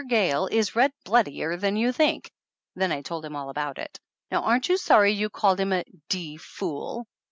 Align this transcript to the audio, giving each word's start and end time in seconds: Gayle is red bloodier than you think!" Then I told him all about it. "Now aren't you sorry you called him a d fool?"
Gayle 0.07 0.47
is 0.47 0.75
red 0.75 0.91
bloodier 1.03 1.57
than 1.57 1.77
you 1.77 1.91
think!" 1.91 2.31
Then 2.75 2.91
I 2.91 3.03
told 3.03 3.23
him 3.23 3.35
all 3.35 3.51
about 3.51 3.77
it. 3.77 3.99
"Now 4.31 4.41
aren't 4.41 4.67
you 4.67 4.75
sorry 4.77 5.11
you 5.11 5.29
called 5.29 5.59
him 5.59 5.71
a 5.71 5.83
d 6.09 6.37
fool?" 6.37 7.05